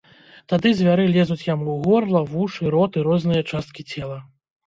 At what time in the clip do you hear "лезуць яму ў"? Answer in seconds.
1.17-1.79